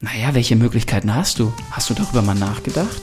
[0.00, 1.54] Naja, welche Möglichkeiten hast du?
[1.70, 3.00] Hast du darüber mal nachgedacht?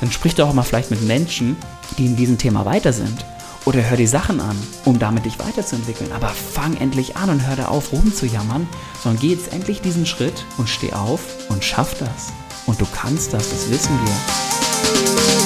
[0.00, 1.56] Dann sprich doch auch mal vielleicht mit Menschen,
[1.96, 3.24] die in diesem Thema weiter sind.
[3.64, 6.12] Oder hör die Sachen an, um damit dich weiterzuentwickeln.
[6.12, 8.68] Aber fang endlich an und hör da auf, rumzujammern,
[9.02, 12.34] sondern geh jetzt endlich diesen Schritt und steh auf und schaff das.
[12.66, 15.43] Und du kannst das, das wissen wir.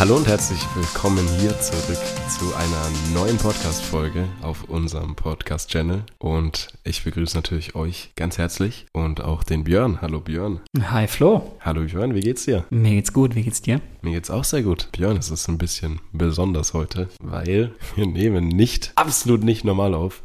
[0.00, 1.98] Hallo und herzlich willkommen hier zurück
[2.30, 6.04] zu einer neuen Podcast-Folge auf unserem Podcast-Channel.
[6.16, 10.00] Und ich begrüße natürlich euch ganz herzlich und auch den Björn.
[10.00, 10.60] Hallo Björn.
[10.80, 11.54] Hi Flo.
[11.60, 12.64] Hallo Björn, wie geht's dir?
[12.70, 13.82] Mir geht's gut, wie geht's dir?
[14.00, 14.88] Mir geht's auch sehr gut.
[14.92, 20.22] Björn, es ist ein bisschen besonders heute, weil wir nehmen nicht, absolut nicht normal auf.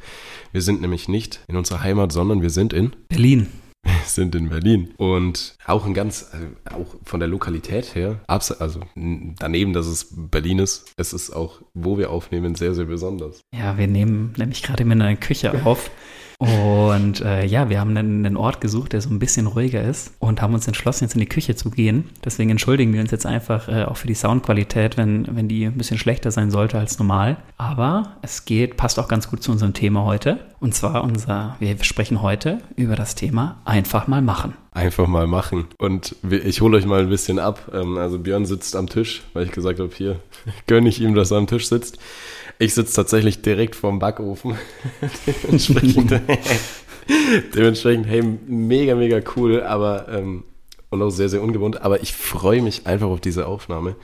[0.54, 3.48] Wir sind nämlich nicht in unserer Heimat, sondern wir sind in Berlin.
[4.06, 4.94] Sind in Berlin.
[4.98, 10.60] Und auch ein ganz, also auch von der Lokalität her, also daneben, dass es Berlin
[10.60, 13.42] ist, es ist auch, wo wir aufnehmen, sehr, sehr besonders.
[13.54, 15.92] Ja, wir nehmen nämlich gerade in einer Küche auf.
[16.38, 20.14] Und äh, ja, wir haben einen, einen, Ort gesucht, der so ein bisschen ruhiger ist
[20.20, 22.10] und haben uns entschlossen, jetzt in die Küche zu gehen.
[22.24, 25.78] Deswegen entschuldigen wir uns jetzt einfach äh, auch für die Soundqualität, wenn, wenn die ein
[25.78, 27.38] bisschen schlechter sein sollte als normal.
[27.58, 30.40] Aber es geht, passt auch ganz gut zu unserem Thema heute.
[30.60, 34.56] Und zwar unser, wir sprechen heute über das Thema einfach mal machen.
[34.72, 35.68] Einfach mal machen.
[35.78, 37.72] Und ich hole euch mal ein bisschen ab.
[37.74, 40.20] Ähm, also Björn sitzt am Tisch, weil ich gesagt habe, hier
[40.68, 41.98] gönne ich ihm, dass er am Tisch sitzt.
[42.60, 44.56] Ich sitze tatsächlich direkt vorm Backofen.
[45.44, 46.12] dementsprechend,
[47.56, 50.44] dementsprechend, hey, mega, mega cool, aber ähm,
[50.90, 51.82] und auch sehr, sehr ungewohnt.
[51.82, 53.96] Aber ich freue mich einfach auf diese Aufnahme.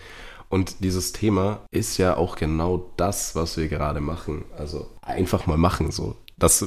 [0.49, 4.43] Und dieses Thema ist ja auch genau das, was wir gerade machen.
[4.57, 6.15] Also einfach mal machen so.
[6.37, 6.65] Das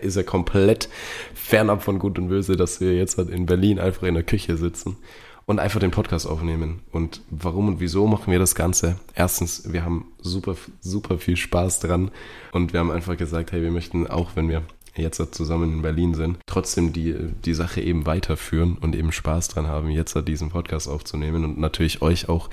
[0.00, 0.88] ist ja komplett
[1.34, 4.56] fernab von Gut und Böse, dass wir jetzt halt in Berlin einfach in der Küche
[4.56, 4.96] sitzen
[5.46, 6.80] und einfach den Podcast aufnehmen.
[6.90, 8.98] Und warum und wieso machen wir das Ganze?
[9.14, 12.10] Erstens, wir haben super, super viel Spaß dran
[12.52, 14.62] und wir haben einfach gesagt, hey, wir möchten auch, wenn wir
[14.96, 19.66] jetzt zusammen in Berlin sind, trotzdem die, die Sache eben weiterführen und eben Spaß dran
[19.66, 22.50] haben, jetzt diesen Podcast aufzunehmen und natürlich euch auch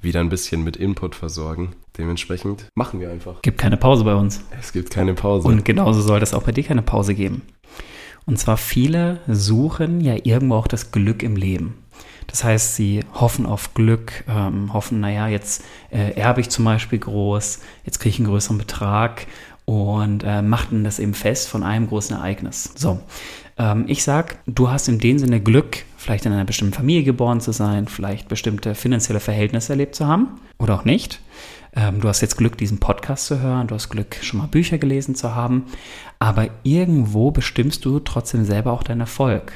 [0.00, 1.74] wieder ein bisschen mit Input versorgen.
[1.98, 3.42] Dementsprechend machen wir einfach.
[3.42, 4.42] Gibt keine Pause bei uns.
[4.58, 5.46] Es gibt keine Pause.
[5.48, 7.42] Und genauso soll es auch bei dir keine Pause geben.
[8.24, 11.81] Und zwar viele suchen ja irgendwo auch das Glück im Leben.
[12.32, 16.98] Das heißt, sie hoffen auf Glück, ähm, hoffen, naja, jetzt äh, erbe ich zum Beispiel
[16.98, 19.26] groß, jetzt kriege ich einen größeren Betrag
[19.66, 22.72] und äh, machten das eben fest von einem großen Ereignis.
[22.74, 23.00] So,
[23.58, 27.42] ähm, ich sag, du hast in dem Sinne Glück, vielleicht in einer bestimmten Familie geboren
[27.42, 31.20] zu sein, vielleicht bestimmte finanzielle Verhältnisse erlebt zu haben oder auch nicht.
[31.76, 34.78] Ähm, du hast jetzt Glück, diesen Podcast zu hören, du hast Glück, schon mal Bücher
[34.78, 35.66] gelesen zu haben,
[36.18, 39.52] aber irgendwo bestimmst du trotzdem selber auch deinen Erfolg.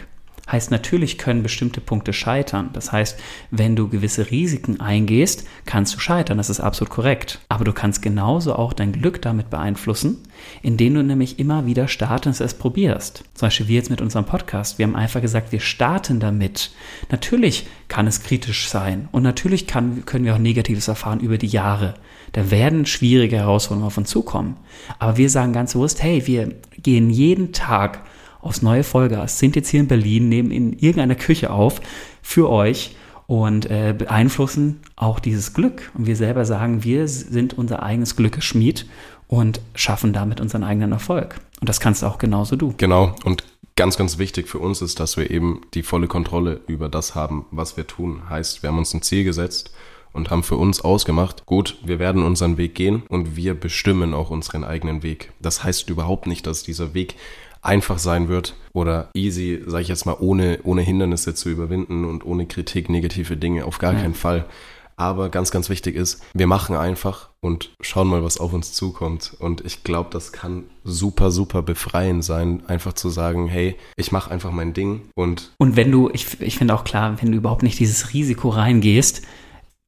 [0.51, 2.71] Heißt, natürlich können bestimmte Punkte scheitern.
[2.73, 3.19] Das heißt,
[3.51, 6.39] wenn du gewisse Risiken eingehst, kannst du scheitern.
[6.39, 7.41] Das ist absolut korrekt.
[7.49, 10.19] Aber du kannst genauso auch dein Glück damit beeinflussen,
[10.63, 13.25] indem du nämlich immer wieder startest, es probierst.
[13.35, 14.79] Zum Beispiel wie jetzt mit unserem Podcast.
[14.79, 16.71] Wir haben einfach gesagt, wir starten damit.
[17.11, 21.47] Natürlich kann es kritisch sein und natürlich kann, können wir auch Negatives erfahren über die
[21.49, 21.95] Jahre.
[22.33, 24.57] Da werden schwierige Herausforderungen auf uns zukommen.
[24.99, 28.03] Aber wir sagen ganz bewusst, hey, wir gehen jeden Tag
[28.47, 31.81] aufs neue Vollgas, sind jetzt hier in Berlin, nehmen in irgendeiner Küche auf
[32.23, 32.97] für euch
[33.27, 35.91] und äh, beeinflussen auch dieses Glück.
[35.95, 38.87] Und wir selber sagen, wir sind unser eigenes Glückesschmied
[39.29, 41.41] und schaffen damit unseren eigenen Erfolg.
[41.61, 42.75] Und das kannst auch genauso du.
[42.77, 43.15] Genau.
[43.25, 43.45] Und
[43.77, 47.47] ganz, ganz wichtig für uns ist, dass wir eben die volle Kontrolle über das haben,
[47.51, 48.23] was wir tun.
[48.29, 49.73] Heißt, wir haben uns ein Ziel gesetzt
[50.13, 54.31] und haben für uns ausgemacht, gut, wir werden unseren Weg gehen und wir bestimmen auch
[54.31, 55.33] unseren eigenen Weg.
[55.41, 57.17] Das heißt überhaupt nicht, dass dieser Weg
[57.67, 62.25] einfach sein wird oder easy, sage ich jetzt mal, ohne, ohne Hindernisse zu überwinden und
[62.25, 64.01] ohne Kritik, negative Dinge, auf gar ja.
[64.01, 64.47] keinen Fall.
[64.99, 69.37] Aber ganz, ganz wichtig ist, wir machen einfach und schauen mal, was auf uns zukommt.
[69.39, 74.31] Und ich glaube, das kann super, super befreiend sein, einfach zu sagen, hey, ich mache
[74.31, 75.53] einfach mein Ding und.
[75.59, 79.21] Und wenn du, ich, ich finde auch klar, wenn du überhaupt nicht dieses Risiko reingehst,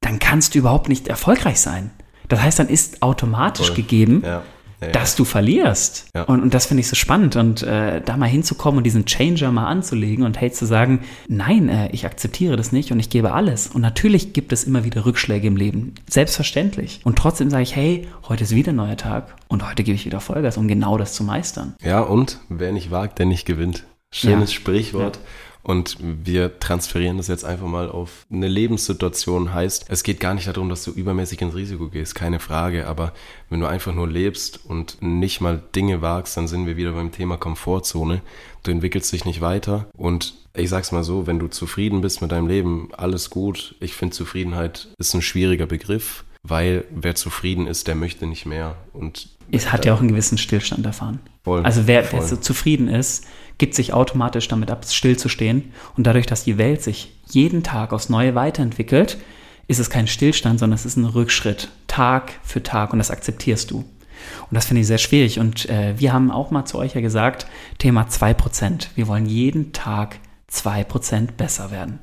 [0.03, 1.91] dann kannst du überhaupt nicht erfolgreich sein.
[2.29, 3.77] Das heißt, dann ist automatisch Voll.
[3.77, 4.43] gegeben, ja
[4.81, 6.09] ja, dass du verlierst.
[6.15, 6.23] Ja.
[6.23, 7.37] Und, und das finde ich so spannend.
[7.37, 11.69] Und äh, da mal hinzukommen und diesen Changer mal anzulegen und hey zu sagen, nein,
[11.69, 13.69] äh, ich akzeptiere das nicht und ich gebe alles.
[13.69, 15.95] Und natürlich gibt es immer wieder Rückschläge im Leben.
[16.09, 17.01] Selbstverständlich.
[17.05, 20.07] Und trotzdem sage ich, hey, heute ist wieder ein neuer Tag und heute gebe ich
[20.07, 21.75] wieder Vollgas, um genau das zu meistern.
[21.83, 23.85] Ja, und wer nicht wagt, der nicht gewinnt.
[24.11, 25.19] Schönes Sprichwort.
[25.69, 29.53] Und wir transferieren das jetzt einfach mal auf eine Lebenssituation.
[29.53, 32.87] Heißt, es geht gar nicht darum, dass du übermäßig ins Risiko gehst, keine Frage.
[32.87, 33.13] Aber
[33.51, 37.13] wenn du einfach nur lebst und nicht mal Dinge wagst, dann sind wir wieder beim
[37.13, 38.23] Thema Komfortzone.
[38.63, 39.91] Du entwickelst dich nicht weiter.
[39.95, 43.75] Und ich sag's mal so, wenn du zufrieden bist mit deinem Leben, alles gut.
[43.81, 48.77] Ich finde, Zufriedenheit ist ein schwieriger Begriff weil wer zufrieden ist, der möchte nicht mehr.
[48.93, 51.21] Und es hat ja auch einen gewissen Stillstand erfahren.
[51.45, 52.21] Voll, also wer, voll.
[52.21, 53.27] wer so zufrieden ist,
[53.59, 55.73] gibt sich automatisch damit ab, stillzustehen.
[55.97, 59.19] Und dadurch, dass die Welt sich jeden Tag aufs Neue weiterentwickelt,
[59.67, 62.93] ist es kein Stillstand, sondern es ist ein Rückschritt, Tag für Tag.
[62.93, 63.79] Und das akzeptierst du.
[63.79, 65.39] Und das finde ich sehr schwierig.
[65.39, 67.47] Und äh, wir haben auch mal zu euch ja gesagt,
[67.79, 68.89] Thema 2%.
[68.95, 72.01] Wir wollen jeden Tag 2% besser werden.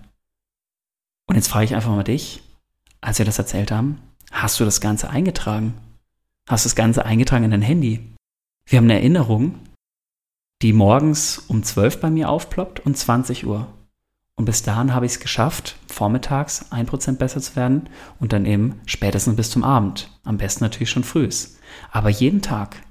[1.27, 2.43] Und jetzt frage ich einfach mal dich,
[3.01, 3.99] als wir das erzählt haben,
[4.35, 5.73] hast du das Ganze eingetragen?
[6.47, 8.13] Hast du das Ganze eingetragen in dein Handy?
[8.67, 9.59] Wir haben eine Erinnerung,
[10.61, 13.67] die morgens um 12 bei mir aufploppt und 20 Uhr.
[14.35, 17.89] Und bis dahin habe ich es geschafft, vormittags 1% besser zu werden
[18.19, 20.11] und dann eben spätestens bis zum Abend.
[20.23, 21.57] Am besten natürlich schon frühs.
[21.91, 22.81] Aber jeden Tag.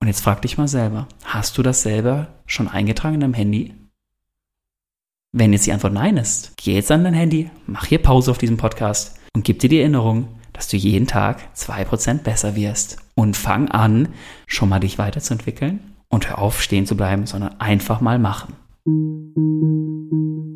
[0.00, 3.74] Und jetzt frag dich mal selber, hast du das selber schon eingetragen in deinem Handy?
[5.32, 8.38] Wenn jetzt die Antwort nein ist, geh jetzt an dein Handy, mach hier Pause auf
[8.38, 12.98] diesem Podcast und gib dir die Erinnerung, dass du jeden Tag 2% besser wirst.
[13.16, 14.08] Und fang an,
[14.46, 18.54] schon mal dich weiterzuentwickeln und hör auf, stehen zu bleiben, sondern einfach mal machen.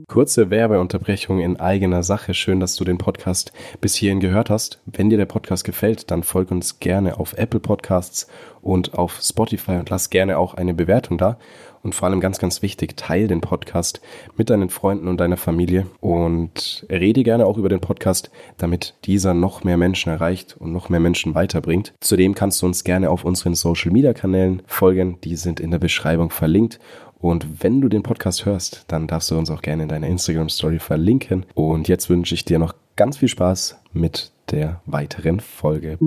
[0.08, 2.34] Kurze Werbeunterbrechung in eigener Sache.
[2.34, 4.80] Schön, dass du den Podcast bis hierhin gehört hast.
[4.86, 8.26] Wenn dir der Podcast gefällt, dann folg uns gerne auf Apple Podcasts
[8.62, 11.38] und auf Spotify und lass gerne auch eine Bewertung da.
[11.82, 14.00] Und vor allem ganz, ganz wichtig, teil den Podcast
[14.36, 19.34] mit deinen Freunden und deiner Familie und rede gerne auch über den Podcast, damit dieser
[19.34, 21.94] noch mehr Menschen erreicht und noch mehr Menschen weiterbringt.
[22.00, 25.19] Zudem kannst du uns gerne auf unseren Social Media Kanälen folgen.
[25.25, 26.78] Die sind in der Beschreibung verlinkt.
[27.20, 30.48] Und wenn du den Podcast hörst, dann darfst du uns auch gerne in deiner Instagram
[30.48, 31.46] Story verlinken.
[31.54, 35.98] Und jetzt wünsche ich dir noch ganz viel Spaß mit der weiteren Folge.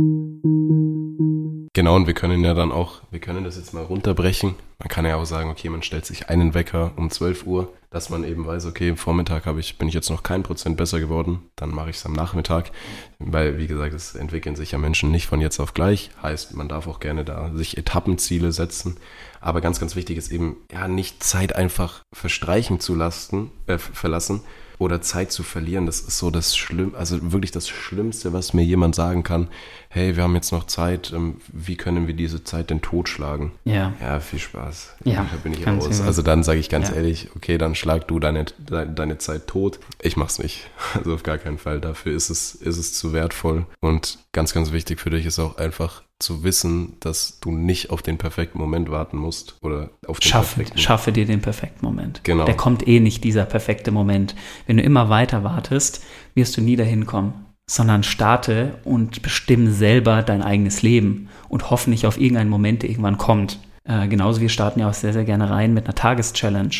[1.73, 4.55] Genau, und wir können ja dann auch, wir können das jetzt mal runterbrechen.
[4.79, 8.09] Man kann ja auch sagen, okay, man stellt sich einen Wecker um 12 Uhr, dass
[8.09, 10.99] man eben weiß, okay, im Vormittag habe ich, bin ich jetzt noch kein Prozent besser
[10.99, 12.71] geworden, dann mache ich es am Nachmittag.
[13.19, 16.09] Weil, wie gesagt, es entwickeln sich ja Menschen nicht von jetzt auf gleich.
[16.21, 18.97] Heißt, man darf auch gerne da sich Etappenziele setzen.
[19.39, 24.41] Aber ganz, ganz wichtig ist eben, ja, nicht Zeit einfach verstreichen zu lassen, äh, verlassen,
[24.81, 28.63] oder Zeit zu verlieren, das ist so das Schlimm, also wirklich das Schlimmste, was mir
[28.63, 29.47] jemand sagen kann.
[29.89, 33.51] Hey, wir haben jetzt noch Zeit, ähm, wie können wir diese Zeit denn totschlagen?
[33.63, 33.93] Ja.
[34.01, 34.95] Ja, viel Spaß.
[35.03, 36.01] Ja, da bin ich raus.
[36.01, 36.95] Also dann sage ich ganz Ja.
[36.95, 39.79] ehrlich, okay, dann schlag du deine, deine, deine Zeit tot.
[40.01, 40.69] Ich mach's nicht.
[40.93, 41.79] Also auf gar keinen Fall.
[41.79, 43.65] Dafür ist es, ist es zu wertvoll.
[43.79, 48.01] Und ganz, ganz wichtig für dich ist auch einfach zu wissen, dass du nicht auf
[48.01, 52.21] den perfekten Moment warten musst oder auf den Schaffe, perfekten schaffe dir den perfekten Moment.
[52.23, 52.45] Genau.
[52.45, 54.35] Der kommt eh nicht, dieser perfekte Moment.
[54.67, 56.03] Wenn du immer weiter wartest,
[56.35, 57.45] wirst du nie dahin kommen.
[57.69, 62.89] Sondern starte und bestimme selber dein eigenes Leben und hoffe nicht auf irgendeinen Moment, der
[62.89, 63.59] irgendwann kommt.
[63.85, 66.71] Äh, genauso, wir starten ja auch sehr, sehr gerne rein mit einer Tageschallenge.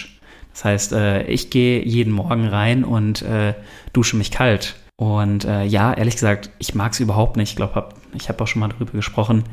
[0.53, 3.53] Das heißt, äh, ich gehe jeden Morgen rein und äh,
[3.93, 4.75] dusche mich kalt.
[4.97, 7.51] Und äh, ja, ehrlich gesagt, ich mag es überhaupt nicht.
[7.51, 9.43] Ich glaube, hab, ich habe auch schon mal darüber gesprochen.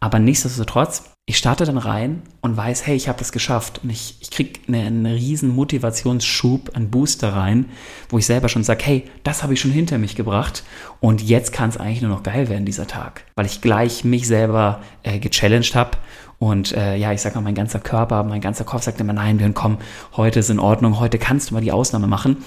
[0.00, 3.80] Aber nichtsdestotrotz, ich starte dann rein und weiß, hey, ich habe das geschafft.
[3.82, 7.70] Und ich, ich kriege eine, einen riesen Motivationsschub, einen Booster rein,
[8.10, 10.64] wo ich selber schon sage, hey, das habe ich schon hinter mich gebracht.
[11.00, 13.24] Und jetzt kann es eigentlich nur noch geil werden, dieser Tag.
[13.36, 15.92] Weil ich gleich mich selber äh, gechallenged habe.
[16.38, 19.38] Und äh, ja, ich sage mal, mein ganzer Körper, mein ganzer Kopf sagt immer, nein,
[19.38, 19.78] Björn, komm,
[20.16, 22.44] heute ist in Ordnung, heute kannst du mal die Ausnahme machen.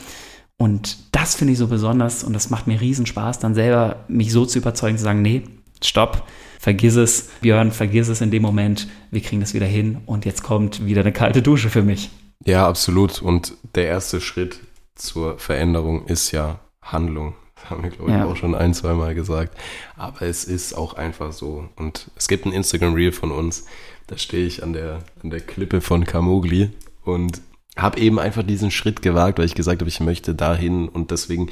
[0.57, 4.31] Und das finde ich so besonders und das macht mir riesen Spaß, dann selber mich
[4.31, 5.43] so zu überzeugen, zu sagen, nee,
[5.83, 6.23] stopp,
[6.59, 10.41] vergiss es, Björn, vergiss es in dem Moment, wir kriegen das wieder hin und jetzt
[10.43, 12.09] kommt wieder eine kalte Dusche für mich.
[12.43, 13.21] Ja, absolut.
[13.21, 14.59] Und der erste Schritt
[14.95, 17.35] zur Veränderung ist ja Handlung.
[17.55, 18.25] Das haben wir, glaube ich, Ja.
[18.25, 19.55] auch schon ein, zwei Mal gesagt.
[19.95, 21.67] Aber es ist auch einfach so.
[21.75, 23.65] Und es gibt ein Instagram-Reel von uns,
[24.07, 26.69] da stehe ich an der, an der Klippe von Kamogli
[27.03, 27.41] und
[27.77, 31.49] habe eben einfach diesen Schritt gewagt, weil ich gesagt habe, ich möchte dahin und deswegen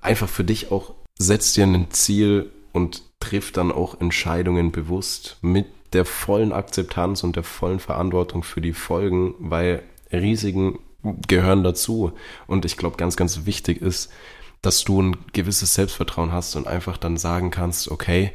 [0.00, 5.66] einfach für dich auch, setz dir ein Ziel und triff dann auch Entscheidungen bewusst mit
[5.92, 9.82] der vollen Akzeptanz und der vollen Verantwortung für die Folgen, weil
[10.12, 10.78] Risiken
[11.26, 12.12] gehören dazu.
[12.46, 14.10] Und ich glaube, ganz, ganz wichtig ist,
[14.62, 18.32] dass du ein gewisses Selbstvertrauen hast und einfach dann sagen kannst, okay,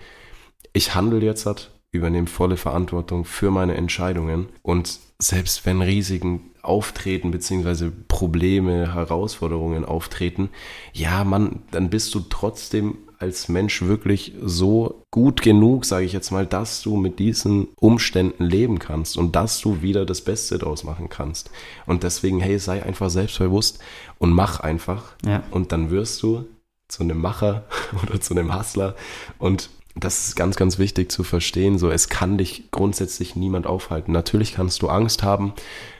[0.71, 7.31] ich handle jetzt halt, übernehme volle Verantwortung für meine Entscheidungen und selbst wenn Risiken auftreten,
[7.31, 10.49] beziehungsweise Probleme, Herausforderungen auftreten,
[10.93, 16.31] ja, Mann, dann bist du trotzdem als Mensch wirklich so gut genug, sage ich jetzt
[16.31, 20.83] mal, dass du mit diesen Umständen leben kannst und dass du wieder das Beste daraus
[20.83, 21.49] machen kannst.
[21.85, 23.79] Und deswegen, hey, sei einfach selbstbewusst
[24.17, 25.15] und mach einfach.
[25.25, 25.43] Ja.
[25.51, 26.45] Und dann wirst du
[26.89, 27.63] zu einem Macher
[28.03, 28.95] oder zu einem Hustler.
[29.39, 31.77] Und das ist ganz, ganz wichtig zu verstehen.
[31.77, 34.11] So, es kann dich grundsätzlich niemand aufhalten.
[34.11, 35.53] Natürlich kannst du Angst haben.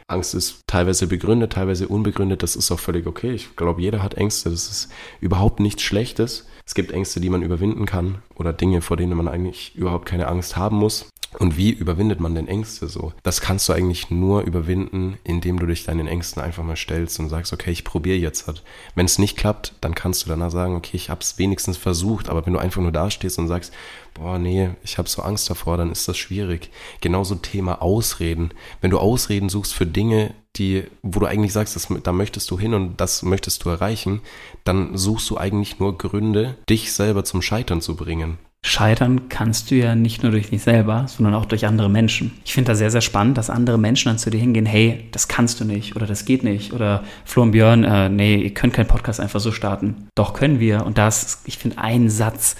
[0.08, 2.44] Angst ist teilweise begründet, teilweise unbegründet.
[2.44, 3.32] Das ist auch völlig okay.
[3.32, 4.50] Ich glaube, jeder hat Ängste.
[4.50, 4.90] Das ist
[5.22, 6.48] überhaupt nichts Schlechtes.
[6.66, 10.28] Es gibt Ängste, die man überwinden kann oder Dinge, vor denen man eigentlich überhaupt keine
[10.28, 11.10] Angst haben muss.
[11.40, 13.14] Und wie überwindet man denn Ängste so?
[13.24, 17.30] Das kannst du eigentlich nur überwinden, indem du dich deinen Ängsten einfach mal stellst und
[17.30, 18.64] sagst, okay, ich probiere jetzt halt.
[18.96, 22.30] Wenn es nicht klappt, dann kannst du danach sagen, okay, ich habe es wenigstens versucht.
[22.30, 23.74] Aber wenn du einfach nur dastehst und sagst,
[24.14, 26.70] boah, nee, ich habe so Angst davor, dann ist das schwierig.
[27.02, 28.52] Genauso Thema Ausreden.
[28.82, 32.60] Wenn du Ausreden suchst für Dinge, die, wo du eigentlich sagst, das, da möchtest du
[32.60, 34.22] hin und das möchtest du erreichen,
[34.64, 38.38] dann suchst du eigentlich nur Gründe, dich selber zum Scheitern zu bringen.
[38.66, 42.32] Scheitern kannst du ja nicht nur durch dich selber, sondern auch durch andere Menschen.
[42.46, 45.28] Ich finde das sehr, sehr spannend, dass andere Menschen dann zu dir hingehen, hey, das
[45.28, 48.74] kannst du nicht oder das geht nicht oder Flo und Björn, äh, nee, ihr könnt
[48.74, 50.08] keinen Podcast einfach so starten.
[50.16, 52.56] Doch können wir und das, ich finde, ein Satz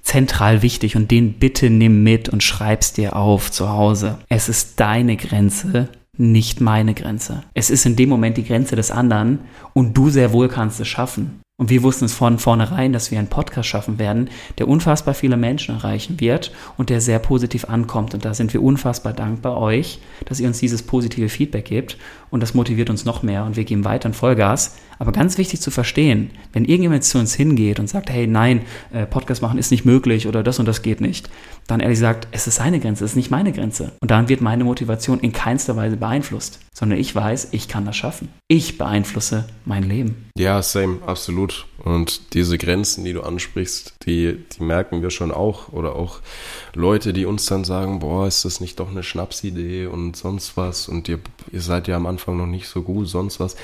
[0.00, 4.18] zentral wichtig und den bitte nimm mit und schreib's dir auf zu Hause.
[4.28, 7.42] Es ist deine Grenze, nicht meine Grenze.
[7.54, 9.40] Es ist in dem Moment die Grenze des anderen
[9.74, 11.40] und du sehr wohl kannst es schaffen.
[11.62, 15.36] Und wir wussten es von vornherein, dass wir einen Podcast schaffen werden, der unfassbar viele
[15.36, 18.14] Menschen erreichen wird und der sehr positiv ankommt.
[18.14, 21.98] Und da sind wir unfassbar dankbar euch, dass ihr uns dieses positive Feedback gebt.
[22.30, 24.74] Und das motiviert uns noch mehr und wir geben weiter in Vollgas.
[25.02, 28.60] Aber ganz wichtig zu verstehen, wenn irgendjemand zu uns hingeht und sagt, hey, nein,
[28.92, 31.28] äh, Podcast machen ist nicht möglich oder das und das geht nicht,
[31.66, 33.90] dann ehrlich gesagt, es ist seine Grenze, es ist nicht meine Grenze.
[34.00, 37.96] Und dann wird meine Motivation in keinster Weise beeinflusst, sondern ich weiß, ich kann das
[37.96, 38.28] schaffen.
[38.46, 40.30] Ich beeinflusse mein Leben.
[40.38, 41.66] Ja, same, absolut.
[41.82, 45.72] Und diese Grenzen, die du ansprichst, die, die merken wir schon auch.
[45.72, 46.20] Oder auch
[46.74, 50.86] Leute, die uns dann sagen, boah, ist das nicht doch eine Schnapsidee und sonst was
[50.88, 51.18] und ihr,
[51.50, 53.56] ihr seid ja am Anfang noch nicht so gut, sonst was.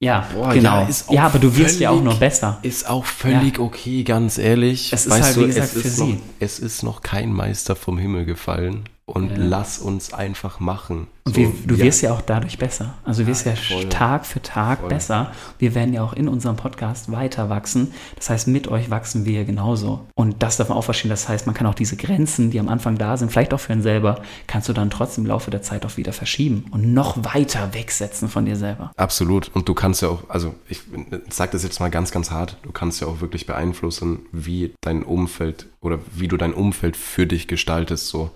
[0.00, 0.82] Ja, Boah, genau.
[0.82, 2.58] Ja, ja aber du wirst völlig, ja auch noch besser.
[2.62, 3.64] Ist auch völlig ja.
[3.64, 4.92] okay, ganz ehrlich.
[4.92, 7.74] Es ist weißt halt, du, wie gesagt, es, ist noch, es ist noch kein Meister
[7.74, 9.36] vom Himmel gefallen und ja.
[9.38, 11.06] lass uns einfach machen.
[11.24, 11.84] Und so, du ja.
[11.84, 12.94] wirst ja auch dadurch besser.
[13.04, 14.88] Also du wirst ja, ja Tag für Tag voll.
[14.90, 15.32] besser.
[15.58, 17.92] Wir werden ja auch in unserem Podcast weiter wachsen.
[18.16, 20.06] Das heißt, mit euch wachsen wir genauso.
[20.14, 21.08] Und das darf man auch verstehen.
[21.08, 23.72] Das heißt, man kann auch diese Grenzen, die am Anfang da sind, vielleicht auch für
[23.72, 27.24] einen selber, kannst du dann trotzdem im Laufe der Zeit auch wieder verschieben und noch
[27.24, 28.92] weiter wegsetzen von dir selber.
[28.96, 29.50] Absolut.
[29.54, 30.82] Und du kannst ja auch, also ich
[31.30, 35.02] sage das jetzt mal ganz, ganz hart, du kannst ja auch wirklich beeinflussen, wie dein
[35.02, 38.08] Umfeld oder wie du dein Umfeld für dich gestaltest.
[38.08, 38.30] So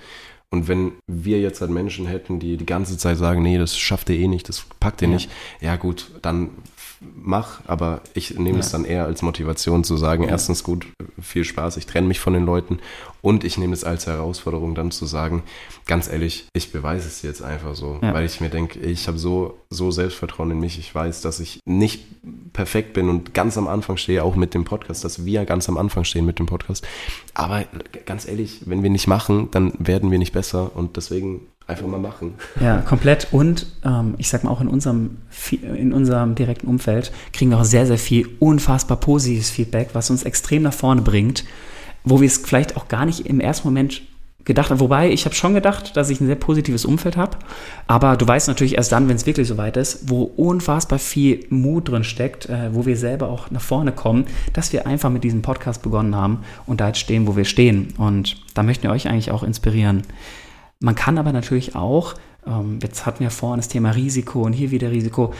[0.52, 4.10] und wenn wir jetzt halt Menschen hätten, die die ganze Zeit sagen, nee, das schafft
[4.10, 5.14] ihr eh nicht, das packt ihr ja.
[5.14, 5.30] nicht,
[5.62, 6.50] ja gut, dann
[7.24, 8.60] mach, aber ich nehme ja.
[8.60, 10.30] es dann eher als Motivation zu sagen, ja.
[10.30, 10.86] erstens gut,
[11.20, 12.78] viel Spaß, ich trenne mich von den Leuten
[13.20, 15.42] und ich nehme es als Herausforderung dann zu sagen,
[15.86, 18.12] ganz ehrlich, ich beweise es jetzt einfach so, ja.
[18.12, 21.60] weil ich mir denke, ich habe so, so Selbstvertrauen in mich, ich weiß, dass ich
[21.64, 22.04] nicht
[22.52, 25.78] perfekt bin und ganz am Anfang stehe, auch mit dem Podcast, dass wir ganz am
[25.78, 26.86] Anfang stehen mit dem Podcast,
[27.34, 27.64] aber
[28.06, 32.00] ganz ehrlich, wenn wir nicht machen, dann werden wir nicht besser und deswegen einfach mal
[32.00, 32.34] machen.
[32.60, 33.28] Ja, komplett.
[33.32, 35.18] Und ähm, ich sag mal, auch in unserem,
[35.62, 40.22] in unserem direkten Umfeld kriegen wir auch sehr, sehr viel unfassbar positives Feedback, was uns
[40.24, 41.44] extrem nach vorne bringt,
[42.04, 44.02] wo wir es vielleicht auch gar nicht im ersten Moment
[44.44, 44.80] gedacht haben.
[44.80, 47.36] Wobei, ich habe schon gedacht, dass ich ein sehr positives Umfeld habe.
[47.86, 51.88] Aber du weißt natürlich erst dann, wenn es wirklich soweit ist, wo unfassbar viel Mut
[51.88, 55.42] drin steckt, äh, wo wir selber auch nach vorne kommen, dass wir einfach mit diesem
[55.42, 57.94] Podcast begonnen haben und da jetzt stehen, wo wir stehen.
[57.98, 60.02] Und da möchten wir euch eigentlich auch inspirieren.
[60.82, 62.14] Man kann aber natürlich auch,
[62.46, 65.32] ähm, jetzt hatten wir vorhin das Thema Risiko und hier wieder Risiko,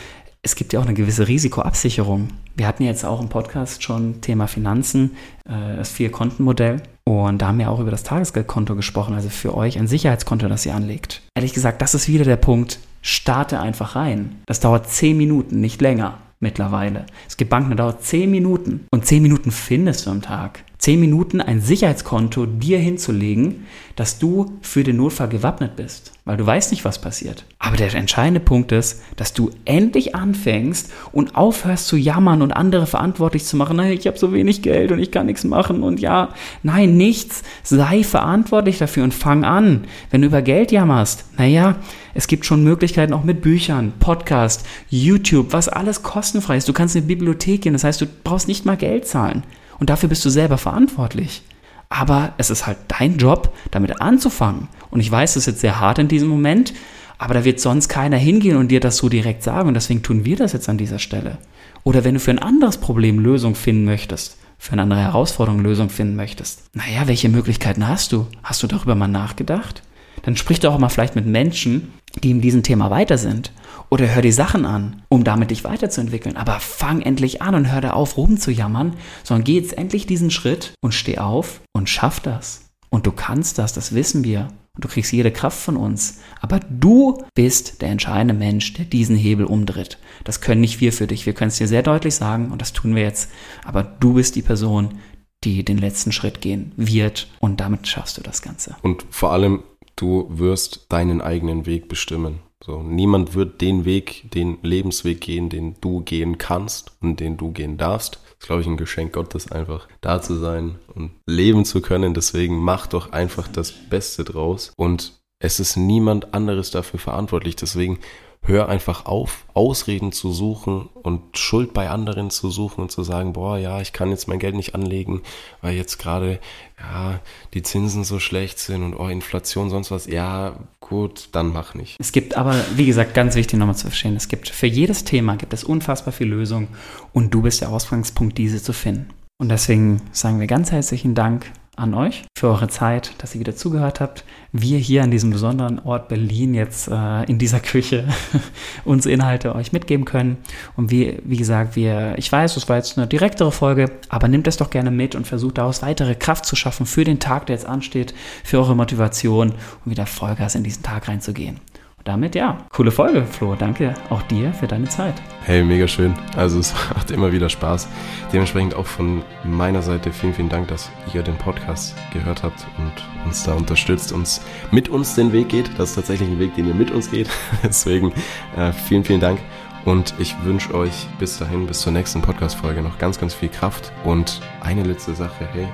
[0.44, 2.28] es gibt ja auch eine gewisse Risikoabsicherung.
[2.56, 5.12] Wir hatten jetzt auch im Podcast schon Thema Finanzen,
[5.44, 6.82] äh, das Vier-Konten-Modell.
[7.04, 10.66] Und da haben wir auch über das Tagesgeldkonto gesprochen, also für euch ein Sicherheitskonto, das
[10.66, 11.22] ihr anlegt.
[11.34, 12.78] Ehrlich gesagt, das ist wieder der Punkt.
[13.02, 14.42] Starte einfach rein.
[14.46, 17.06] Das dauert zehn Minuten, nicht länger mittlerweile.
[17.28, 18.86] Es gibt Banken, da dauert zehn Minuten.
[18.92, 24.58] Und zehn Minuten findest du am Tag zehn Minuten ein Sicherheitskonto dir hinzulegen, dass du
[24.62, 27.44] für den Notfall gewappnet bist, weil du weißt nicht, was passiert.
[27.60, 32.86] Aber der entscheidende Punkt ist, dass du endlich anfängst und aufhörst zu jammern und andere
[32.88, 33.76] verantwortlich zu machen.
[33.76, 36.30] Nein, ich habe so wenig Geld und ich kann nichts machen und ja,
[36.64, 37.44] nein, nichts.
[37.62, 39.84] Sei verantwortlich dafür und fang an.
[40.10, 41.76] Wenn du über Geld jammerst, naja,
[42.12, 46.68] es gibt schon Möglichkeiten auch mit Büchern, Podcast, YouTube, was alles kostenfrei ist.
[46.68, 49.44] Du kannst in die Bibliothek gehen, das heißt, du brauchst nicht mal Geld zahlen.
[49.82, 51.42] Und dafür bist du selber verantwortlich.
[51.88, 54.68] Aber es ist halt dein Job, damit anzufangen.
[54.92, 56.72] Und ich weiß, das ist jetzt sehr hart in diesem Moment,
[57.18, 59.66] aber da wird sonst keiner hingehen und dir das so direkt sagen.
[59.66, 61.38] Und deswegen tun wir das jetzt an dieser Stelle.
[61.82, 65.90] Oder wenn du für ein anderes Problem Lösung finden möchtest, für eine andere Herausforderung Lösung
[65.90, 68.28] finden möchtest, naja, welche Möglichkeiten hast du?
[68.44, 69.82] Hast du darüber mal nachgedacht?
[70.22, 73.50] Dann sprich doch auch mal vielleicht mit Menschen, die in diesem Thema weiter sind.
[73.92, 76.38] Oder hör die Sachen an, um damit dich weiterzuentwickeln.
[76.38, 80.72] Aber fang endlich an und hör da auf, rumzujammern, sondern geh jetzt endlich diesen Schritt
[80.80, 82.70] und steh auf und schaff das.
[82.88, 84.48] Und du kannst das, das wissen wir.
[84.74, 86.20] Und du kriegst jede Kraft von uns.
[86.40, 89.98] Aber du bist der entscheidende Mensch, der diesen Hebel umdreht.
[90.24, 91.26] Das können nicht wir für dich.
[91.26, 93.30] Wir können es dir sehr deutlich sagen und das tun wir jetzt.
[93.62, 95.00] Aber du bist die Person,
[95.44, 98.74] die den letzten Schritt gehen wird und damit schaffst du das Ganze.
[98.80, 99.64] Und vor allem,
[99.96, 102.38] du wirst deinen eigenen Weg bestimmen.
[102.64, 107.50] So, niemand wird den Weg, den Lebensweg gehen, den du gehen kannst und den du
[107.50, 108.14] gehen darfst.
[108.14, 112.14] Das ist, glaube ich, ein Geschenk Gottes, einfach da zu sein und leben zu können.
[112.14, 114.72] Deswegen mach doch einfach das Beste draus.
[114.76, 117.56] Und es ist niemand anderes dafür verantwortlich.
[117.56, 117.98] Deswegen
[118.44, 123.32] hör einfach auf, Ausreden zu suchen und Schuld bei anderen zu suchen und zu sagen,
[123.32, 125.22] boah, ja, ich kann jetzt mein Geld nicht anlegen,
[125.60, 126.40] weil jetzt gerade,
[126.78, 127.20] ja,
[127.54, 130.06] die Zinsen so schlecht sind und oh, Inflation, sonst was.
[130.06, 131.98] Ja, gut, dann mach nicht.
[132.00, 135.36] Es gibt aber, wie gesagt, ganz wichtig nochmal zu verstehen, es gibt für jedes Thema
[135.36, 136.68] gibt es unfassbar viele Lösungen
[137.12, 139.08] und du bist der Ausgangspunkt, diese zu finden.
[139.38, 143.56] Und deswegen sagen wir ganz herzlichen Dank an euch für eure Zeit, dass ihr wieder
[143.56, 144.24] zugehört habt.
[144.52, 148.06] Wir hier an diesem besonderen Ort Berlin jetzt äh, in dieser Küche
[148.84, 150.36] unsere Inhalte euch mitgeben können.
[150.76, 154.46] Und wie, wie gesagt, wir, ich weiß, das war jetzt eine direktere Folge, aber nehmt
[154.46, 157.56] es doch gerne mit und versucht daraus weitere Kraft zu schaffen für den Tag, der
[157.56, 158.12] jetzt ansteht,
[158.44, 159.52] für eure Motivation
[159.84, 161.58] und wieder Vollgas in diesen Tag reinzugehen
[162.04, 163.54] damit ja, coole Folge, Flo.
[163.54, 165.14] Danke auch dir für deine Zeit.
[165.44, 166.14] Hey, mega schön.
[166.36, 167.88] Also es macht immer wieder Spaß.
[168.32, 172.92] Dementsprechend auch von meiner Seite vielen, vielen Dank, dass ihr den Podcast gehört habt und
[173.26, 174.40] uns da unterstützt, uns
[174.70, 175.70] mit uns den Weg geht.
[175.78, 177.28] Das ist tatsächlich ein Weg, den ihr mit uns geht.
[177.62, 178.12] Deswegen
[178.56, 179.38] äh, vielen, vielen Dank.
[179.84, 183.92] Und ich wünsche euch bis dahin, bis zur nächsten Podcast-Folge noch ganz, ganz viel Kraft.
[184.04, 185.66] Und eine letzte Sache, hey,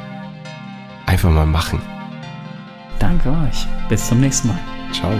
[1.06, 1.80] einfach mal machen.
[2.98, 3.66] Danke euch.
[3.88, 4.58] Bis zum nächsten Mal.
[4.92, 5.12] Ciao.